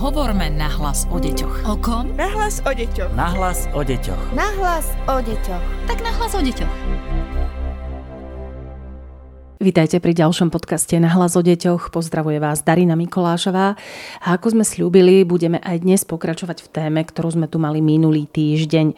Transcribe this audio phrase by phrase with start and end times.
[0.00, 1.68] Hovorme nahlas o deťoch.
[1.68, 2.16] O kom?
[2.16, 3.12] Nahlas o deťoch.
[3.12, 4.32] Nahlas o deťoch.
[4.32, 5.60] Nahlas o deťoch.
[5.84, 6.72] Tak nahlas o deťoch.
[9.60, 11.92] Vítajte pri ďalšom podcaste na hlas o deťoch.
[11.92, 13.76] Pozdravuje vás Darina Mikolášová.
[14.24, 18.24] A ako sme slúbili, budeme aj dnes pokračovať v téme, ktorú sme tu mali minulý
[18.24, 18.96] týždeň.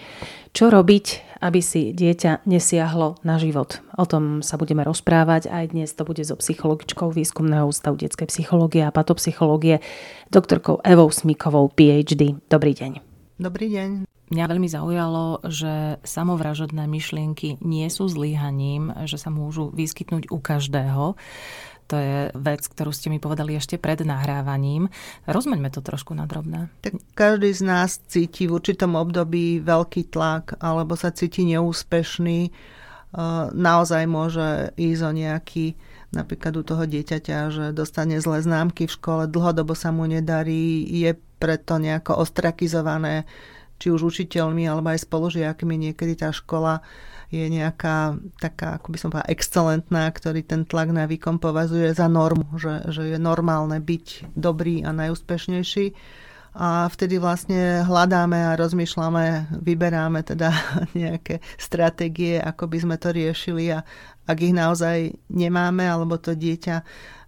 [0.55, 3.83] Čo robiť, aby si dieťa nesiahlo na život?
[3.99, 5.51] O tom sa budeme rozprávať.
[5.51, 9.83] Aj dnes to bude so psychologičkou Výskumného ústavu detskej psychológie a patopsychológie,
[10.31, 12.39] doktorkou Evou Smikovou, PhD.
[12.47, 13.12] Dobrý deň.
[13.43, 14.07] Dobrý deň.
[14.31, 21.19] Mňa veľmi zaujalo, že samovražedné myšlienky nie sú zlíhaním, že sa môžu vyskytnúť u každého.
[21.91, 24.95] To je vec, ktorú ste mi povedali ešte pred nahrávaním.
[25.27, 26.71] Rozmeňme to trošku na drobné.
[26.87, 32.55] Tak každý z nás cíti v určitom období veľký tlak alebo sa cíti neúspešný.
[33.59, 35.75] Naozaj môže ísť o nejaký
[36.13, 41.17] napríklad u toho dieťaťa, že dostane zlé známky v škole, dlhodobo sa mu nedarí, je
[41.41, 43.27] preto nejako ostrakizované
[43.83, 45.75] či už učiteľmi alebo aj spolužiakmi.
[45.75, 46.87] Niekedy tá škola
[47.35, 52.07] je nejaká taká, ako by som povedala, excelentná, ktorý ten tlak na výkon považuje za
[52.07, 55.97] normu, že, že je normálne byť dobrý a najúspešnejší.
[56.53, 60.53] A vtedy vlastne hľadáme a rozmýšľame, vyberáme teda
[60.93, 63.81] nejaké stratégie, ako by sme to riešili a
[64.23, 66.85] ak ich naozaj nemáme, alebo to dieťa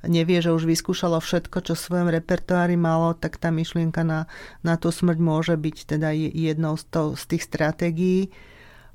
[0.07, 4.31] nevie, že už vyskúšalo všetko, čo v svojom repertoári malo, tak tá myšlienka na,
[4.61, 8.21] na tú smrť môže byť teda jednou z, to, z tých stratégií.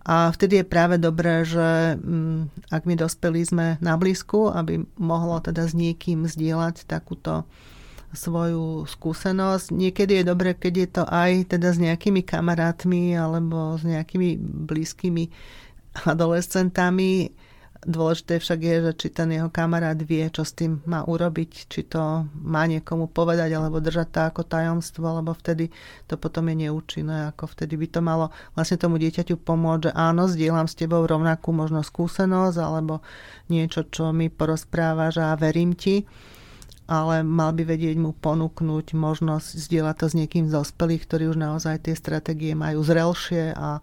[0.08, 5.38] A vtedy je práve dobré, že mm, ak my dospelí sme na blízku, aby mohlo
[5.44, 7.44] teda s niekým zdieľať takúto
[8.14, 9.74] svoju skúsenosť.
[9.74, 15.30] Niekedy je dobre, keď je to aj teda s nejakými kamarátmi alebo s nejakými blízkymi
[16.10, 17.34] adolescentami,
[17.80, 21.88] Dôležité však je, že či ten jeho kamarát vie, čo s tým má urobiť, či
[21.88, 25.72] to má niekomu povedať alebo držať to ako tajomstvo, lebo vtedy
[26.04, 30.28] to potom je neúčinné, ako vtedy by to malo vlastne tomu dieťaťu pomôcť, že áno,
[30.28, 33.00] zdieľam s tebou rovnakú možno skúsenosť alebo
[33.48, 36.04] niečo, čo mi porozprávaš a verím ti
[36.90, 41.38] ale mal by vedieť mu ponúknuť možnosť zdieľať to s niekým z dospelých, ktorí už
[41.38, 43.78] naozaj tie stratégie majú zrelšie a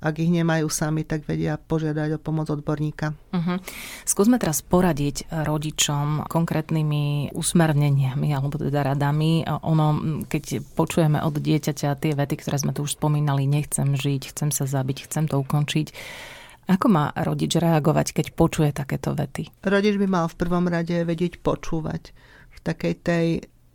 [0.00, 3.12] ak ich nemajú sami, tak vedia požiadať o pomoc odborníka.
[3.36, 3.60] Uh-huh.
[4.08, 9.44] Skúsme teraz poradiť rodičom konkrétnymi usmerneniami alebo teda radami.
[9.44, 9.88] Ono,
[10.24, 14.64] keď počujeme od dieťaťa tie vety, ktoré sme tu už spomínali, nechcem žiť, chcem sa
[14.64, 15.92] zabiť, chcem to ukončiť,
[16.70, 19.52] ako má rodič reagovať, keď počuje takéto vety?
[19.66, 22.14] Rodič by mal v prvom rade vedieť počúvať.
[22.60, 23.26] V takej tej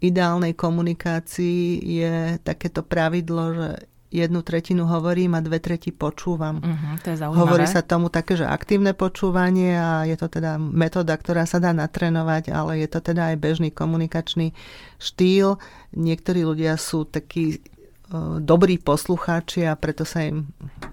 [0.06, 3.70] ideálnej komunikácii je takéto pravidlo, že
[4.16, 6.64] jednu tretinu hovorím a dve treti počúvam.
[6.64, 7.42] Uh-huh, to je zaujímavé.
[7.42, 11.76] Hovorí sa tomu také, že aktívne počúvanie a je to teda metóda, ktorá sa dá
[11.76, 14.56] natrenovať, ale je to teda aj bežný komunikačný
[15.02, 15.60] štýl.
[15.92, 17.60] Niektorí ľudia sú takí
[18.42, 20.50] dobrí poslucháči a preto sa im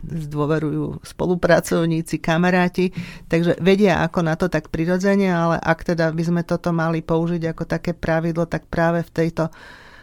[0.06, 2.91] zdôverujú spolupracovníci, kamaráti,
[3.27, 7.43] takže vedia ako na to tak prirodzene, ale ak teda by sme toto mali použiť
[7.55, 9.49] ako také pravidlo, tak práve v tejto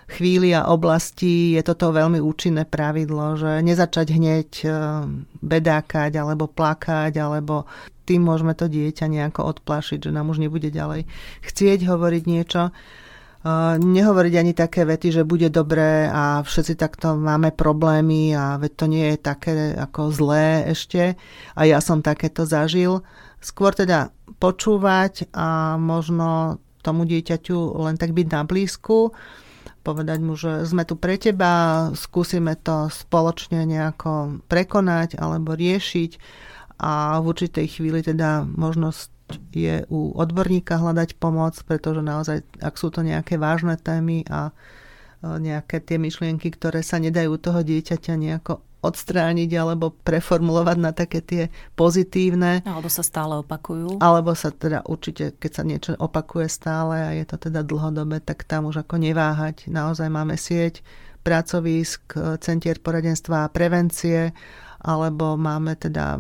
[0.10, 4.70] chvíli a oblasti je toto veľmi účinné pravidlo, že nezačať hneď e,
[5.46, 7.70] bedákať alebo plakať, alebo
[8.10, 11.06] tým môžeme to dieťa nejako odplašiť, že nám už nebude ďalej
[11.46, 12.74] chcieť hovoriť niečo.
[13.80, 18.86] Nehovoriť ani také vety, že bude dobré a všetci takto máme problémy a veď to
[18.92, 21.16] nie je také ako zlé ešte
[21.56, 23.00] a ja som takéto zažil.
[23.40, 24.12] Skôr teda
[24.44, 29.16] počúvať a možno tomu dieťaťu len tak byť na blízku
[29.80, 36.12] povedať mu, že sme tu pre teba, skúsime to spoločne nejako prekonať alebo riešiť
[36.80, 39.19] a v určitej chvíli teda možnosť
[39.54, 44.54] je u odborníka hľadať pomoc, pretože naozaj, ak sú to nejaké vážne témy a
[45.20, 51.44] nejaké tie myšlienky, ktoré sa nedajú toho dieťaťa nejako odstrániť alebo preformulovať na také tie
[51.76, 52.64] pozitívne.
[52.64, 54.00] Alebo sa stále opakujú.
[54.00, 58.48] Alebo sa teda určite, keď sa niečo opakuje stále a je to teda dlhodobé, tak
[58.48, 59.68] tam už ako neváhať.
[59.68, 60.80] Naozaj máme sieť
[61.20, 64.32] pracovísk, centier poradenstva a prevencie,
[64.80, 66.16] alebo máme teda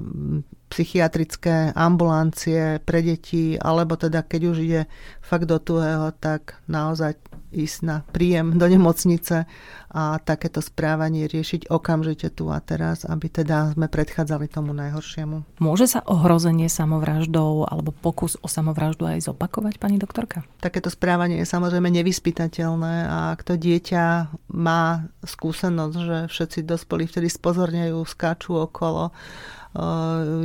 [0.69, 4.81] psychiatrické ambulancie pre deti, alebo teda keď už ide
[5.19, 7.17] fakt do tuhého, tak naozaj
[7.49, 9.49] ísť na príjem do nemocnice
[9.89, 15.57] a takéto správanie riešiť okamžite tu a teraz, aby teda sme predchádzali tomu najhoršiemu.
[15.57, 20.45] Môže sa ohrozenie samovraždou alebo pokus o samovraždu aj zopakovať, pani doktorka?
[20.61, 27.33] Takéto správanie je samozrejme nevyspytateľné a ak to dieťa má skúsenosť, že všetci dospelí vtedy
[27.33, 29.09] spozorňujú, skáču okolo,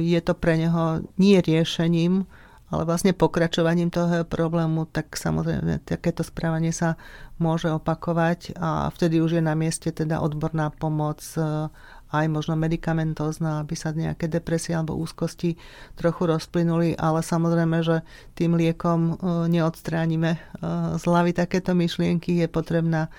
[0.01, 2.29] je to pre neho nie riešením,
[2.75, 6.99] ale vlastne pokračovaním toho problému, tak samozrejme takéto správanie sa
[7.39, 11.71] môže opakovať a vtedy už je na mieste teda odborná pomoc e,
[12.15, 15.55] aj možno medicamentózna, aby sa nejaké depresie alebo úzkosti
[15.95, 18.03] trochu rozplynuli, ale samozrejme, že
[18.35, 19.15] tým liekom e,
[19.51, 20.39] neodstránime
[20.99, 23.13] z hlavy takéto myšlienky, je potrebná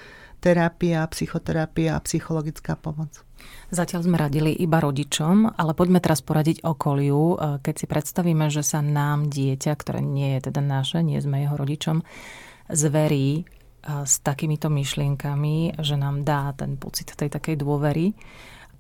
[0.46, 3.26] terapia, psychoterapia a psychologická pomoc.
[3.74, 7.34] Zatiaľ sme radili iba rodičom, ale poďme teraz poradiť okoliu.
[7.34, 11.42] E, keď si predstavíme, že sa nám dieťa, ktoré nie je teda naše, nie sme
[11.42, 12.06] jeho rodičom,
[12.70, 13.44] zverí e,
[14.06, 18.14] s takýmito myšlienkami, že nám dá ten pocit tej takej dôvery,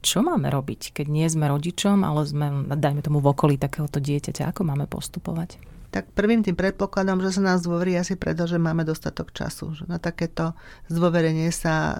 [0.06, 4.53] čo máme robiť, keď nie sme rodičom, ale sme, dajme tomu, v okolí takéhoto dieťaťa?
[4.53, 5.57] Ako máme postupovať?
[5.95, 9.80] Tak prvým tým predpokladom, že sa nás dôverí asi preto, že máme dostatok času.
[9.80, 10.51] Že na takéto
[10.92, 11.95] zdôverenie sa e,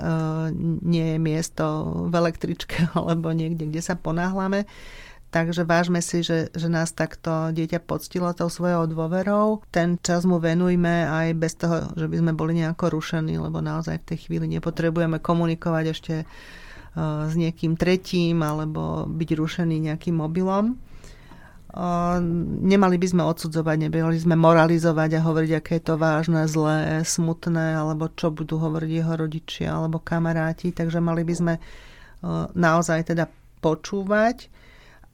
[0.84, 1.64] nie je miesto
[2.12, 4.68] v električke alebo niekde, kde sa ponáhľame.
[5.32, 9.64] Takže vážme si, že, že nás takto dieťa poctilo tou svojou dôverou.
[9.72, 14.04] Ten čas mu venujme aj bez toho, že by sme boli nejako rušení, lebo naozaj
[14.04, 16.26] v tej chvíli nepotrebujeme komunikovať ešte e,
[17.00, 20.76] s niekým tretím alebo byť rušený nejakým mobilom
[22.64, 27.76] nemali by sme odsudzovať, nemali sme moralizovať a hovoriť, aké je to vážne, zlé, smutné,
[27.76, 30.72] alebo čo budú hovoriť jeho rodičia alebo kamaráti.
[30.72, 31.54] Takže mali by sme
[32.56, 33.28] naozaj teda
[33.60, 34.48] počúvať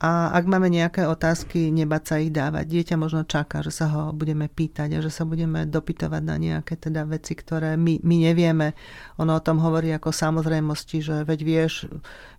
[0.02, 2.66] a ak máme nejaké otázky, nebať sa ich dávať.
[2.66, 6.74] Dieťa možno čaká, že sa ho budeme pýtať a že sa budeme dopytovať na nejaké
[6.74, 8.74] teda veci, ktoré my, my nevieme.
[9.22, 11.86] Ono o tom hovorí ako samozrejmosti, že veď vieš,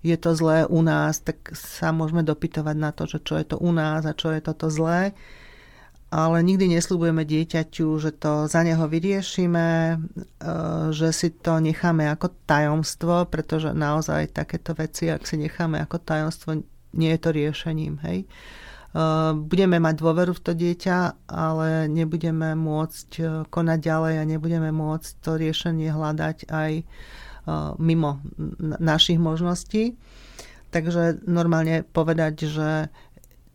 [0.02, 3.56] je to zlé u nás, tak sa môžeme dopytovať na to, že čo je to
[3.62, 5.14] u nás a čo je toto zlé.
[6.10, 9.96] Ale nikdy neslúbujeme dieťaťu, že to za neho vyriešime, e,
[10.90, 16.60] že si to necháme ako tajomstvo, pretože naozaj takéto veci, ak si necháme ako tajomstvo,
[16.92, 18.00] nie je to riešením.
[18.04, 18.28] Hej.
[19.48, 25.10] Budeme mať dôveru v to dieťa, ale nebudeme môcť e, konať ďalej a nebudeme môcť
[25.24, 26.84] to riešenie hľadať aj e,
[27.80, 28.20] mimo
[28.60, 29.96] našich možností.
[30.76, 32.92] Takže normálne povedať, že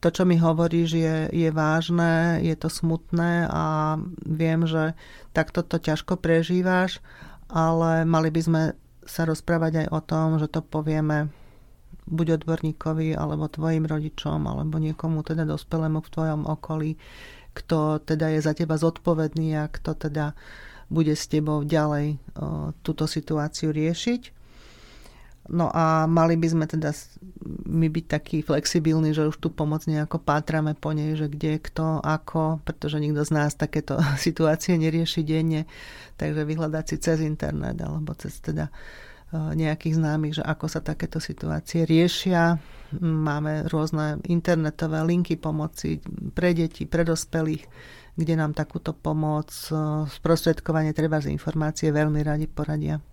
[0.02, 4.98] to, čo mi hovoríš, je, je vážne, je to smutné a viem, že
[5.38, 6.98] takto to ťažko prežívaš,
[7.46, 8.62] ale mali by sme
[9.06, 11.30] sa rozprávať aj o tom, že to povieme
[12.08, 16.96] buď odborníkovi, alebo tvojim rodičom, alebo niekomu teda dospelému v tvojom okolí,
[17.52, 20.38] kto teda je za teba zodpovedný a kto teda
[20.88, 22.18] bude s tebou ďalej o,
[22.80, 24.38] túto situáciu riešiť.
[25.48, 26.92] No a mali by sme teda
[27.72, 32.04] my byť takí flexibilní, že už tú pomoc nejako pátrame po nej, že kde, kto,
[32.04, 33.96] ako, pretože nikto z nás takéto
[34.28, 35.64] situácie nerieši denne,
[36.20, 38.68] takže vyhľadať si cez internet alebo cez teda
[39.34, 42.56] nejakých známych, že ako sa takéto situácie riešia.
[43.00, 46.00] Máme rôzne internetové linky pomoci
[46.32, 47.68] pre deti, pre dospelých,
[48.16, 49.52] kde nám takúto pomoc,
[50.08, 53.04] sprostredkovanie treba z informácie veľmi radi poradia.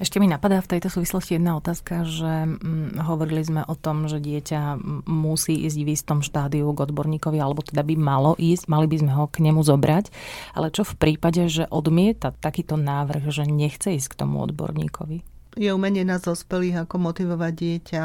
[0.00, 4.16] Ešte mi napadá v tejto súvislosti jedna otázka, že hm, hovorili sme o tom, že
[4.16, 8.96] dieťa musí ísť v istom štádiu k odborníkovi, alebo teda by malo ísť, mali by
[9.04, 10.08] sme ho k nemu zobrať.
[10.56, 15.29] Ale čo v prípade, že odmieta takýto návrh, že nechce ísť k tomu odborníkovi?
[15.58, 18.04] Je umenie nás dospelých, ako motivovať dieťa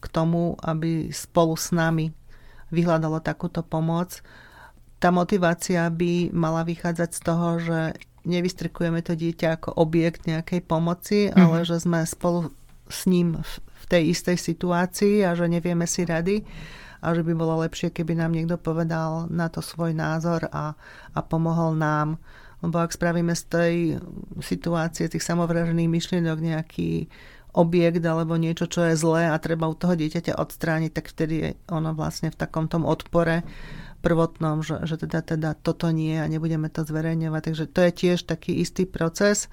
[0.00, 2.12] k tomu, aby spolu s nami
[2.72, 4.20] vyhľadalo takúto pomoc.
[5.00, 7.78] Tá motivácia by mala vychádzať z toho, že
[8.24, 11.40] nevystrikujeme to dieťa ako objekt nejakej pomoci, mm-hmm.
[11.40, 12.48] ale že sme spolu
[12.88, 16.44] s ním v tej istej situácii a že nevieme si rady
[17.04, 20.72] a že by bolo lepšie, keby nám niekto povedal na to svoj názor a,
[21.12, 22.16] a pomohol nám
[22.64, 23.74] lebo ak spravíme z tej
[24.40, 27.12] situácie tých samovražených myšlienok nejaký
[27.54, 31.48] objekt alebo niečo, čo je zlé a treba u toho dieťaťa odstrániť, tak vtedy je
[31.70, 33.46] ono vlastne v takom tom odpore
[34.02, 37.40] prvotnom, že, že teda, teda toto nie a nebudeme to zverejňovať.
[37.40, 39.46] Takže to je tiež taký istý proces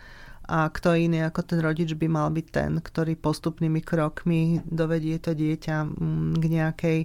[0.49, 5.37] a kto iný ako ten rodič by mal byť ten, ktorý postupnými krokmi dovedie to
[5.37, 6.99] dieťa mm, k nejakej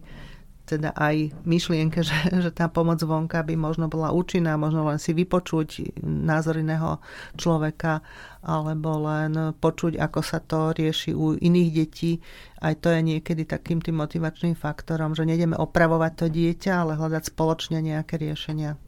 [0.67, 5.15] teda aj myšlienke, že, že tá pomoc vonka by možno bola účinná, možno len si
[5.15, 6.99] vypočuť názor iného
[7.39, 8.03] človeka,
[8.43, 12.19] alebo len počuť, ako sa to rieši u iných detí.
[12.63, 17.31] Aj to je niekedy takým tým motivačným faktorom, že nejdeme opravovať to dieťa, ale hľadať
[17.31, 18.86] spoločne nejaké riešenia.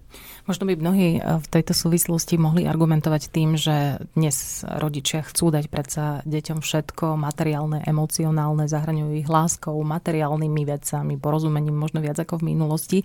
[0.48, 5.68] Možno by mnohí eh, v tejto súvislosti mohli argumentovať tým, že dnes rodičia chcú dať
[5.68, 12.56] predsa deťom všetko, materiálne, emocionálne, zahraňujú ich láskou, materiálnymi vecami, porozumením možno viac ako v
[12.56, 12.98] minulosti.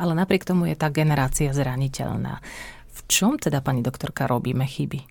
[0.00, 2.40] Ale napriek tomu je tá generácia zraniteľná.
[2.90, 5.04] V čom teda, pani doktorka, robíme chyby?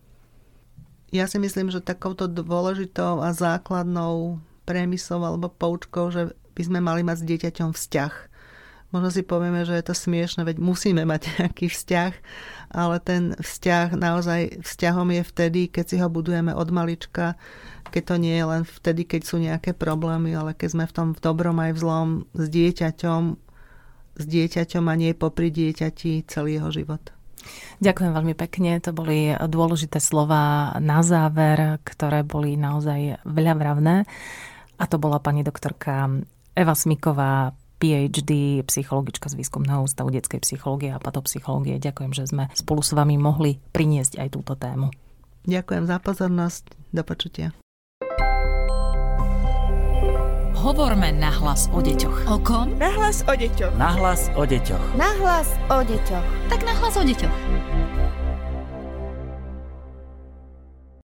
[1.09, 7.01] Ja si myslím, že takouto dôležitou a základnou prémisou alebo poučkou, že by sme mali
[7.01, 8.13] mať s dieťaťom vzťah
[8.89, 12.13] možno si povieme, že je to smiešne, veď musíme mať nejaký vzťah,
[12.73, 17.37] ale ten vzťah naozaj vzťahom je vtedy, keď si ho budujeme od malička,
[17.89, 21.07] keď to nie je len vtedy, keď sú nejaké problémy, ale keď sme v tom
[21.17, 23.21] v dobrom aj v zlom s dieťaťom,
[24.19, 27.01] s dieťaťom a nie popri dieťati celý jeho život.
[27.79, 33.95] Ďakujem veľmi pekne, to boli dôležité slova na záver, ktoré boli naozaj veľa vravné.
[34.79, 36.11] A to bola pani doktorka
[36.55, 41.79] Eva Smiková, PhD, psychologička z výskumného ústavu detskej psychológie a patopsychológie.
[41.79, 44.91] Ďakujem, že sme spolu s vami mohli priniesť aj túto tému.
[45.47, 46.75] Ďakujem za pozornosť.
[46.91, 47.55] Do počutia.
[50.59, 52.27] Hovorme na hlas o deťoch.
[52.27, 52.75] O kom?
[52.75, 53.79] Na hlas o deťoch.
[53.79, 54.85] Na hlas o deťoch.
[54.99, 56.25] Na hlas o deťoch.
[56.51, 57.35] Tak na hlas o deťoch.